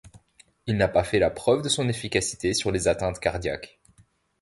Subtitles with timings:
[0.65, 3.79] Il n'a pas fait la preuve de son efficacité sur les atteintes cardiaques.